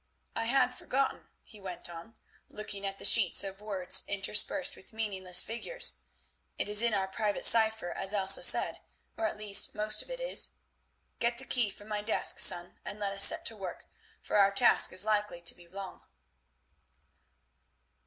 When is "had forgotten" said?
0.45-1.29